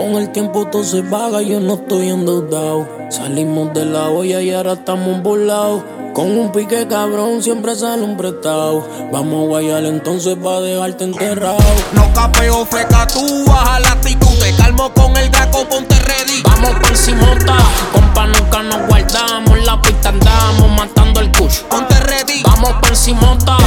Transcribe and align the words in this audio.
Con 0.00 0.14
el 0.14 0.32
tiempo 0.32 0.66
todo 0.66 0.82
se 0.82 1.02
vaga, 1.02 1.42
yo 1.42 1.60
no 1.60 1.74
estoy 1.74 2.08
endeudado. 2.08 2.88
Salimos 3.10 3.74
de 3.74 3.84
la 3.84 4.08
olla 4.08 4.40
y 4.40 4.50
ahora 4.50 4.72
estamos 4.72 5.22
burlados. 5.22 5.82
Con 6.14 6.38
un 6.38 6.50
pique 6.52 6.88
cabrón 6.88 7.42
siempre 7.42 7.76
sale 7.76 8.02
un 8.02 8.16
prestado. 8.16 8.82
Vamos 9.12 9.44
a 9.44 9.48
guayar 9.48 9.84
entonces 9.84 10.38
pa' 10.42 10.60
dejarte 10.60 11.04
enterrado. 11.04 11.58
No 11.92 12.10
capeo 12.14 12.64
feca, 12.64 13.06
tú 13.08 13.44
baja 13.44 13.78
la 13.80 13.92
actitud. 13.92 14.38
Te 14.40 14.54
calmo 14.54 14.90
con 14.94 15.14
el 15.18 15.28
gaco, 15.28 15.68
ponte 15.68 15.94
ready. 15.96 16.42
Vamos 16.44 16.70
por 16.70 16.90
encimota, 16.90 17.56
compa 17.92 18.26
nunca 18.26 18.62
nos 18.62 18.88
guardamos. 18.88 19.64
La 19.66 19.82
pista 19.82 20.08
andamos 20.08 20.70
matando 20.78 21.20
el 21.20 21.30
kush. 21.32 21.60
Ponte 21.68 22.00
ready. 22.00 22.42
Vamos 22.42 22.72
por 22.80 22.88
encimota. 22.88 23.58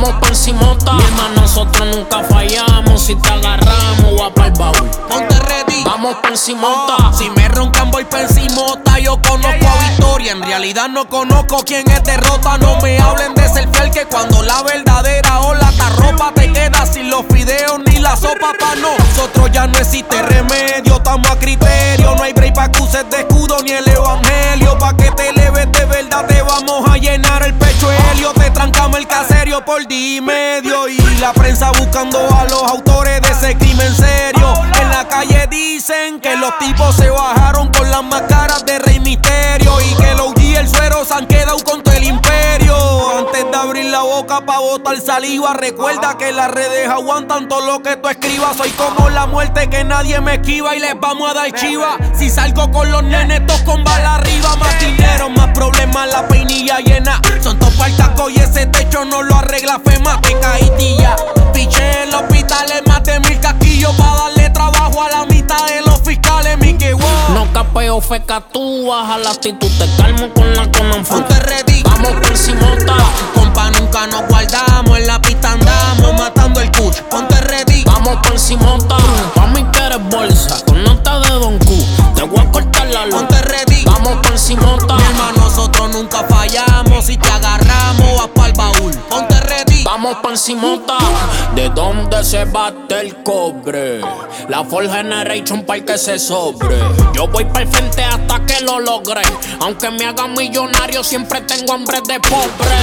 Vamos 0.00 0.18
por 0.18 0.28
encimota. 0.30 0.94
Mi 0.94 1.04
hermano, 1.04 1.42
nosotros 1.42 1.88
nunca 1.94 2.22
fallamos. 2.24 3.02
Si 3.02 3.14
te 3.16 3.28
agarramos, 3.28 4.18
va 4.18 4.32
para 4.32 4.46
el 4.46 4.54
baúl. 4.54 4.88
Ponte 5.10 5.38
ready. 5.40 5.84
Vamos 5.84 6.14
por 6.22 6.30
encimota. 6.30 6.96
Oh, 6.96 7.12
si 7.12 7.28
me 7.28 7.46
roncan 7.48 7.90
voy 7.90 8.04
pa' 8.04 8.22
encimota 8.22 8.98
Yo 8.98 9.20
conozco 9.20 9.66
a 9.66 9.88
Victoria, 9.88 10.32
en 10.32 10.42
realidad 10.42 10.88
no 10.88 11.08
conozco 11.08 11.62
quién 11.64 11.90
es 11.90 12.02
derrota 12.04 12.56
No 12.58 12.76
me 12.80 12.98
hablen 12.98 13.34
de 13.34 13.48
ser 13.48 13.68
fiel 13.72 13.90
que 13.90 14.06
cuando 14.06 14.42
la 14.42 14.62
verdadera 14.62 15.40
ola 15.40 15.70
ta 15.76 15.90
ropa 15.90 16.32
te 16.34 16.52
queda 16.52 16.86
sin 16.86 17.10
los 17.10 17.24
fideos 17.26 17.80
ni 17.86 17.98
la 17.98 18.16
sopa 18.16 18.52
pa' 18.58 18.76
nosotros 18.76 19.50
ya 19.52 19.66
no 19.66 19.78
existe 19.78 20.22
remedio 20.22 20.96
Estamos 20.96 21.30
a 21.30 21.38
criterio, 21.38 22.14
no 22.14 22.22
hay 22.22 22.32
break 22.32 22.54
pa' 22.54 22.70
que 22.70 22.82
uses 22.82 23.08
de 23.10 23.20
escudo 23.20 23.58
ni 23.62 23.72
el 23.72 23.88
evangelio 23.88 24.78
Pa' 24.78 24.96
que 24.96 25.10
te 25.10 25.19
vamos 26.50 26.90
a 26.90 26.96
llenar 26.96 27.42
el 27.44 27.54
pecho 27.54 27.88
helio 27.92 28.32
Te 28.32 28.50
trancamos 28.50 28.98
el 28.98 29.06
caserio 29.06 29.64
por 29.64 29.86
día 29.86 30.16
y 30.16 30.20
medio 30.20 30.88
Y 30.88 30.98
la 31.20 31.32
prensa 31.32 31.70
buscando 31.70 32.18
a 32.18 32.44
los 32.44 32.62
autores 32.62 33.20
de 33.22 33.28
ese 33.28 33.56
crimen 33.56 33.94
serio. 33.94 34.52
En 34.80 34.90
la 34.90 35.06
calle 35.06 35.46
dicen 35.50 36.20
que 36.20 36.36
los 36.36 36.56
tipos 36.58 36.96
boca 44.40 44.46
pa' 44.46 44.60
botar 44.60 45.00
saliva, 45.00 45.54
recuerda 45.54 46.16
que 46.16 46.32
las 46.32 46.50
redes 46.50 46.88
aguantan 46.88 47.48
todo 47.48 47.60
lo 47.66 47.82
que 47.82 47.96
tú 47.96 48.08
escribas. 48.08 48.56
Soy 48.56 48.70
como 48.70 49.08
la 49.10 49.26
muerte 49.26 49.68
que 49.68 49.84
nadie 49.84 50.20
me 50.20 50.34
esquiva 50.34 50.74
y 50.76 50.80
les 50.80 50.98
vamos 50.98 51.30
a 51.30 51.34
dar 51.34 51.52
chiva. 51.52 51.96
Si 52.16 52.30
salgo 52.30 52.70
con 52.70 52.90
los 52.90 53.02
nenes, 53.02 53.46
todos 53.46 53.60
con 53.62 53.84
bala 53.84 54.16
arriba, 54.16 54.56
más 54.56 54.80
dinero, 54.80 55.30
más 55.30 55.48
problemas, 55.48 56.08
la 56.08 56.26
peinilla 56.28 56.78
llena. 56.80 57.20
Son 57.42 57.58
todos 57.58 57.74
el 57.86 57.96
taco 57.96 58.30
y 58.30 58.36
ese 58.36 58.66
techo 58.66 59.04
no 59.04 59.22
lo 59.22 59.36
arregla 59.36 59.80
FEMA, 59.84 60.20
te 60.20 60.38
caitilla. 60.38 61.16
Piché 61.52 62.02
en 62.02 62.10
los 62.10 62.22
hospitales, 62.22 62.82
más 62.86 63.02
de 63.04 63.20
mil 63.20 63.40
casquillos 63.40 63.94
pa' 63.96 64.14
darle 64.16 64.50
trabajo 64.50 65.02
a 65.02 65.10
la 65.10 65.26
mitad 65.26 65.66
de 65.66 65.82
los 65.82 66.00
fiscales, 66.00 66.58
mi 66.58 66.74
que 66.74 66.92
wow. 66.94 67.34
No 67.34 67.52
capeo 67.52 68.00
feca, 68.00 68.40
tú 68.40 68.88
baja 68.88 69.18
la 69.18 69.30
actitud. 69.30 69.70
Te 69.78 69.86
calmo 69.96 70.32
con 70.34 70.54
la 70.54 70.64
ready. 71.40 71.82
Vamos 71.82 72.12
por 72.12 72.26
encimota. 72.26 73.09
Ready. 90.10 90.20
Vamos 90.20 90.22
pa' 90.22 90.30
encimota. 90.30 90.98
¿De 91.54 91.68
dónde 91.68 92.24
se 92.24 92.44
bate 92.44 93.00
el 93.00 93.22
cobre? 93.22 94.00
La 94.48 94.64
Ford 94.64 94.90
Generation 94.90 95.64
para 95.64 95.84
que 95.84 95.98
se 95.98 96.18
sobre. 96.18 96.78
Yo 97.14 97.28
voy 97.28 97.44
para 97.44 97.66
frente 97.66 98.02
hasta 98.02 98.44
que 98.46 98.60
lo 98.62 98.80
logre. 98.80 99.22
Aunque 99.60 99.90
me 99.90 100.04
haga 100.06 100.26
millonario, 100.26 101.04
siempre 101.04 101.40
tengo 101.42 101.72
hambre 101.72 102.00
de 102.06 102.18
pobre. 102.20 102.80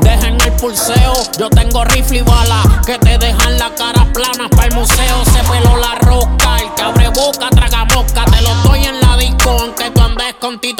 Dejen 0.00 0.40
el 0.40 0.52
pulseo, 0.52 1.14
yo 1.38 1.48
tengo 1.50 1.84
rifle 1.84 2.18
y 2.18 2.22
bala. 2.22 2.62
Que 2.84 2.98
te 2.98 3.18
dejan 3.18 3.58
la 3.58 3.74
cara 3.74 4.06
plana 4.12 4.48
para 4.50 4.68
el 4.68 4.74
museo. 4.74 5.24
Se 5.24 5.42
peló 5.50 5.76
la 5.76 5.94
roca, 5.96 6.58
el 6.58 6.74
que 6.74 6.82
abre 6.82 7.08
boca, 7.08 7.48
traga 7.50 7.84
mosca. 7.86 8.24
Te 8.24 8.42
lo 8.42 8.54
doy 8.64 8.84
en 8.84 9.00
la 9.00 9.16
disco, 9.16 9.50
aunque 9.50 9.90
tú 9.90 10.00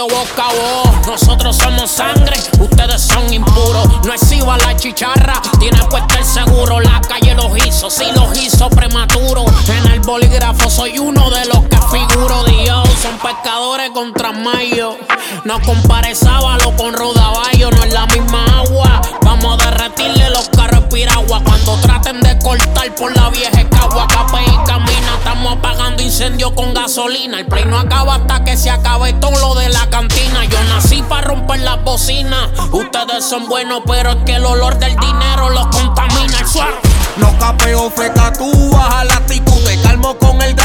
boca 0.04 0.44
a. 0.50 1.06
Nosotros 1.06 1.56
somos 1.56 1.90
sangre, 1.90 2.36
ustedes 2.58 3.02
son 3.02 3.32
impuros. 3.32 3.88
No 4.04 4.12
exhiba 4.12 4.56
la 4.58 4.76
chicharra, 4.76 5.40
tiene 5.58 5.78
puesto 5.84 6.18
el 6.18 6.24
seguro. 6.24 6.80
La 6.80 7.00
calle 7.00 7.34
los 7.34 7.56
hizo, 7.66 7.90
sí 7.90 8.04
los 8.14 8.36
hizo 8.38 8.68
prematuro. 8.70 9.44
En 9.68 9.92
el 9.92 10.00
bolígrafo 10.00 10.68
soy 10.70 10.98
uno 10.98 11.30
de 11.30 11.46
los 11.46 11.60
que 11.68 11.76
figuro. 11.90 12.44
Dios, 12.44 12.88
son 13.00 13.16
pescadores 13.18 13.90
contra 13.90 14.32
mayo. 14.32 14.96
No 15.44 15.60
compare 15.62 16.14
sábalo 16.14 16.76
con 16.76 16.92
rodaballo, 16.92 17.70
no 17.70 17.84
es 17.84 17.92
la 17.92 18.06
misma 18.06 18.44
agua. 18.58 19.00
Vamos 19.22 19.60
a 19.60 19.70
derretirle 19.70 20.30
los 20.30 20.48
carros 20.50 20.84
piragua. 20.92 21.42
Cuando 21.44 21.76
traten 21.80 22.20
de 22.20 22.38
cortar 22.38 22.94
por 22.94 23.14
la 23.16 23.30
vieja 23.30 23.60
escagua, 23.60 24.06
El 26.98 27.44
play 27.44 27.66
no 27.66 27.78
acaba 27.78 28.14
hasta 28.14 28.42
que 28.42 28.56
se 28.56 28.70
acabe 28.70 29.12
todo 29.12 29.38
lo 29.38 29.54
de 29.54 29.68
la 29.68 29.86
cantina. 29.90 30.46
Yo 30.46 30.56
nací 30.64 31.02
para 31.02 31.26
romper 31.26 31.60
las 31.60 31.84
bocinas. 31.84 32.48
Ustedes 32.72 33.22
son 33.22 33.46
buenos, 33.48 33.82
pero 33.86 34.12
es 34.12 34.16
que 34.24 34.36
el 34.36 34.46
olor 34.46 34.78
del 34.78 34.96
dinero 34.96 35.50
los 35.50 35.66
contamina. 35.66 36.38
El 36.38 36.46
suelo. 36.46 36.78
No 37.18 37.38
capeo 37.38 37.90
feca, 37.90 38.32
tú 38.32 38.70
baja 38.70 39.04
la 39.04 39.16
actitud. 39.16 39.62
Te 39.66 39.78
calmo 39.82 40.16
con 40.16 40.40
el 40.40 40.55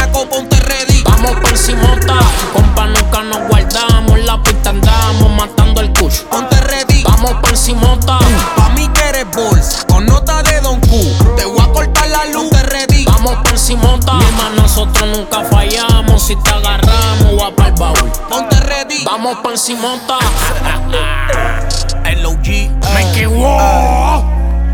Pa' 8.06 8.70
mí 8.74 8.88
que 8.88 9.08
eres 9.08 9.26
bolsa, 9.30 9.86
con 9.86 10.06
nota 10.06 10.42
de 10.42 10.60
Don 10.60 10.80
Q. 10.80 10.88
Te 11.36 11.44
voy 11.44 11.60
a 11.60 11.72
cortar 11.72 12.08
la 12.08 12.24
luz, 12.26 12.50
ponte 12.50 12.62
ready. 12.64 13.04
vamos 13.04 13.36
por 13.36 13.52
encimota. 13.52 14.14
Mi 14.14 14.24
hermano, 14.24 14.62
nosotros 14.62 15.08
nunca 15.08 15.44
fallamos. 15.44 16.22
Si 16.22 16.34
te 16.36 16.50
agarramos, 16.50 17.40
va 17.40 17.54
para 17.54 17.68
el 17.68 17.74
baúl. 17.74 18.10
Ponte 18.28 18.60
ready. 18.60 19.04
Vamos 19.04 19.36
por 19.38 19.52
encimota. 19.52 20.18
El 22.04 22.26
OG. 22.26 22.46
Me 22.94 23.10
equivoco. 23.10 24.24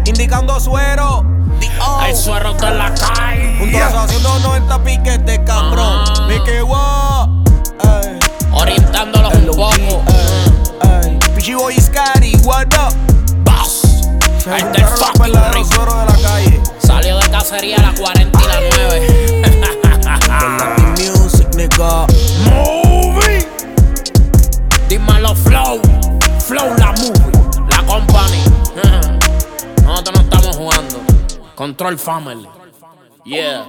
Indicando 0.07 0.59
suero. 0.59 1.25
El 2.07 2.17
suero 2.17 2.55
de 2.55 2.71
la 2.71 2.95
calle. 2.95 3.57
Juntos 3.59 3.95
haciendo 3.95 4.39
90 4.39 4.85
piques 4.85 5.27
de 5.27 5.45
cabrón. 5.45 6.05
Ah. 6.07 6.27
Me 6.27 6.43
quedo. 6.45 7.08
Salió 17.49 17.71
de 17.71 17.77
cacería 17.77 17.77
a 17.77 17.83
las 17.83 18.01
40 18.01 18.39
y 18.39 18.47
las 18.47 18.63
9. 18.79 19.43
Latin 20.59 20.91
Music, 20.91 21.49
nigga. 21.57 22.07
Movie. 22.45 23.47
Dímelo, 24.89 25.35
Flow. 25.35 25.81
Flow 26.41 26.75
la 26.77 26.93
movie. 26.93 27.67
La 27.71 27.83
company. 27.87 28.45
Nosotros 29.83 30.17
no 30.17 30.23
estamos 30.23 30.57
jugando. 30.57 31.01
Control 31.55 31.99
Family. 31.99 32.47
Yeah. 33.25 33.67